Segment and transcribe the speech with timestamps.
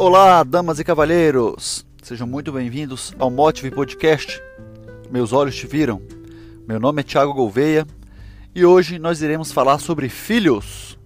[0.00, 1.84] Olá, damas e cavalheiros!
[2.02, 4.40] Sejam muito bem-vindos ao Motive Podcast.
[5.10, 6.00] Meus olhos te viram.
[6.66, 7.86] Meu nome é Thiago Gouveia
[8.54, 10.98] e hoje nós iremos falar sobre filhos.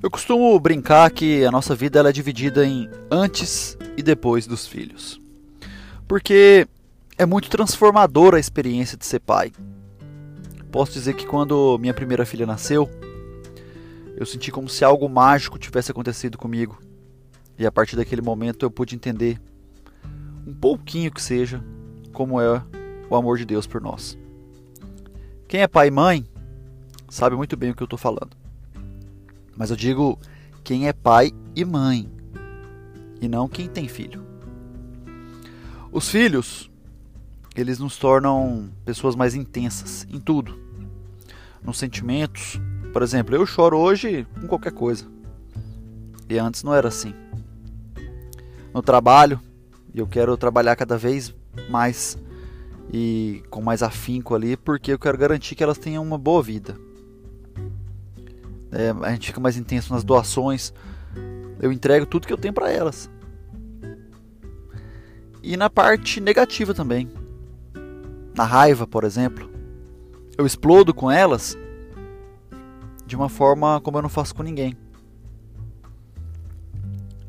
[0.00, 4.64] Eu costumo brincar que a nossa vida ela é dividida em antes e depois dos
[4.64, 5.20] filhos.
[6.06, 6.68] Porque
[7.18, 9.50] é muito transformadora a experiência de ser pai.
[10.70, 12.88] Posso dizer que quando minha primeira filha nasceu,
[14.16, 16.78] eu senti como se algo mágico tivesse acontecido comigo.
[17.58, 19.40] E a partir daquele momento eu pude entender,
[20.46, 21.62] um pouquinho que seja,
[22.12, 22.62] como é
[23.08, 24.18] o amor de Deus por nós.
[25.46, 26.26] Quem é pai e mãe
[27.08, 28.36] sabe muito bem o que eu estou falando.
[29.56, 30.18] Mas eu digo
[30.64, 32.10] quem é pai e mãe,
[33.20, 34.24] e não quem tem filho.
[35.92, 36.68] Os filhos,
[37.54, 40.58] eles nos tornam pessoas mais intensas em tudo.
[41.62, 42.60] Nos sentimentos.
[42.92, 45.06] Por exemplo, eu choro hoje com qualquer coisa.
[46.28, 47.14] E antes não era assim.
[48.74, 49.40] No trabalho,
[49.94, 51.32] eu quero trabalhar cada vez
[51.70, 52.18] mais
[52.92, 56.76] e com mais afinco ali, porque eu quero garantir que elas tenham uma boa vida.
[58.72, 60.74] É, a gente fica mais intenso nas doações.
[61.62, 63.08] Eu entrego tudo que eu tenho para elas.
[65.40, 67.08] E na parte negativa também.
[68.34, 69.48] Na raiva, por exemplo.
[70.36, 71.56] Eu explodo com elas
[73.06, 74.76] de uma forma como eu não faço com ninguém.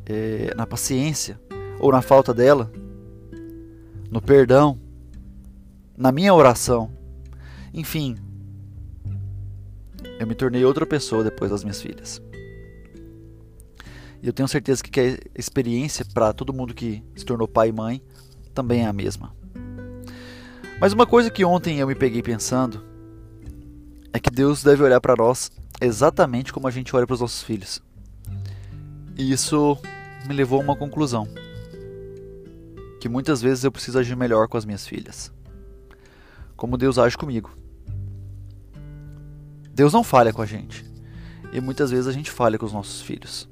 [0.05, 1.39] É, na paciência
[1.79, 2.71] ou na falta dela,
[4.09, 4.79] no perdão,
[5.97, 6.91] na minha oração.
[7.73, 8.15] Enfim,
[10.19, 12.21] eu me tornei outra pessoa depois das minhas filhas.
[14.21, 17.71] E eu tenho certeza que a experiência para todo mundo que se tornou pai e
[17.71, 18.01] mãe
[18.53, 19.35] também é a mesma.
[20.79, 22.83] Mas uma coisa que ontem eu me peguei pensando
[24.11, 27.43] é que Deus deve olhar para nós exatamente como a gente olha para os nossos
[27.43, 27.81] filhos.
[29.17, 29.77] E isso
[30.27, 31.27] me levou a uma conclusão:
[32.99, 35.31] que muitas vezes eu preciso agir melhor com as minhas filhas.
[36.55, 37.51] Como Deus age comigo.
[39.73, 40.85] Deus não falha com a gente.
[41.51, 43.47] E muitas vezes a gente falha com os nossos filhos.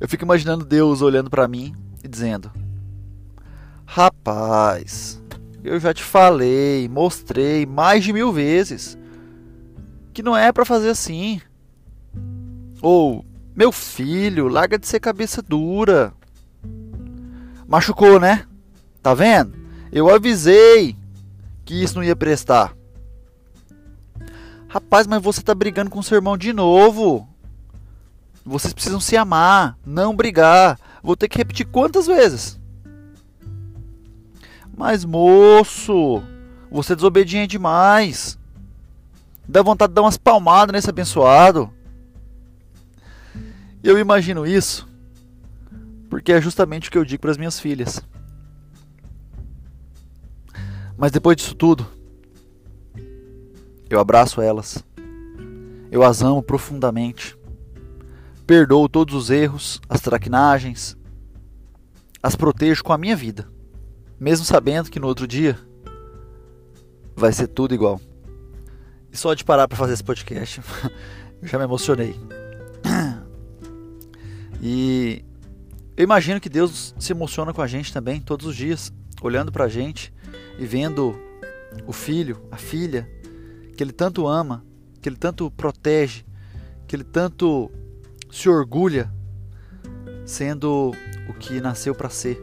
[0.00, 2.50] Eu fico imaginando Deus olhando para mim e dizendo:
[3.84, 5.22] Rapaz,
[5.62, 8.98] eu já te falei, mostrei mais de mil vezes
[10.12, 11.40] que não é para fazer assim.
[12.80, 16.12] Ou, meu filho, larga de ser cabeça dura.
[17.68, 18.46] Machucou, né?
[19.02, 19.54] Tá vendo?
[19.92, 20.96] Eu avisei
[21.64, 22.74] que isso não ia prestar.
[24.68, 27.28] Rapaz, mas você tá brigando com seu irmão de novo.
[28.44, 30.78] Vocês precisam se amar, não brigar.
[31.02, 32.60] Vou ter que repetir quantas vezes?
[34.76, 36.22] Mas moço,
[36.70, 38.36] você é desobediente demais.
[39.48, 41.72] Dá vontade de dar umas palmadas nesse abençoado.
[43.84, 44.88] Eu imagino isso
[46.08, 48.00] porque é justamente o que eu digo para as minhas filhas.
[50.96, 51.86] Mas depois disso tudo,
[53.90, 54.82] eu abraço elas.
[55.90, 57.36] Eu as amo profundamente.
[58.46, 60.96] Perdoo todos os erros, as traquinagens.
[62.22, 63.46] As protejo com a minha vida.
[64.18, 65.58] Mesmo sabendo que no outro dia
[67.14, 68.00] vai ser tudo igual.
[69.12, 70.62] E só de parar para fazer esse podcast,
[71.42, 72.43] eu já me emocionei.
[74.66, 75.22] E
[75.94, 79.66] eu imagino que Deus se emociona com a gente também todos os dias, olhando para
[79.66, 80.10] a gente
[80.58, 81.14] e vendo
[81.86, 83.06] o filho, a filha,
[83.76, 84.64] que ele tanto ama,
[85.02, 86.24] que ele tanto protege,
[86.88, 87.70] que ele tanto
[88.32, 89.12] se orgulha,
[90.24, 90.92] sendo
[91.28, 92.42] o que nasceu para ser,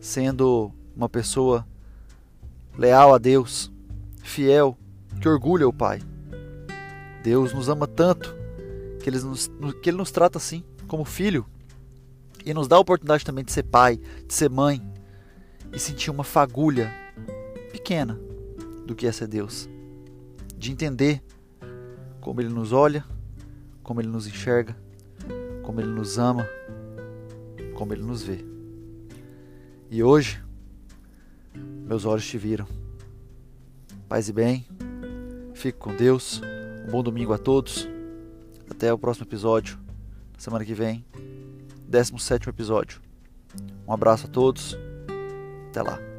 [0.00, 1.66] sendo uma pessoa
[2.78, 3.70] leal a Deus,
[4.22, 4.74] fiel,
[5.20, 6.00] que orgulha o Pai.
[7.22, 8.34] Deus nos ama tanto
[9.02, 9.50] que ele nos,
[9.82, 11.46] que ele nos trata assim, como filho,
[12.44, 14.82] e nos dá a oportunidade também de ser pai, de ser mãe
[15.72, 16.92] e sentir uma fagulha
[17.70, 18.18] pequena
[18.84, 19.68] do que é ser Deus
[20.60, 21.22] de entender
[22.20, 23.02] como Ele nos olha,
[23.82, 24.76] como Ele nos enxerga,
[25.62, 26.46] como Ele nos ama,
[27.74, 28.44] como Ele nos vê.
[29.90, 30.42] E hoje,
[31.54, 32.66] meus olhos te viram.
[34.06, 34.66] Paz e bem,
[35.54, 36.42] fique com Deus.
[36.86, 37.88] Um bom domingo a todos.
[38.68, 39.78] Até o próximo episódio,
[40.40, 41.04] semana que vem,
[41.86, 43.00] 17 episódio.
[43.86, 44.76] Um abraço a todos.
[45.68, 46.09] Até lá.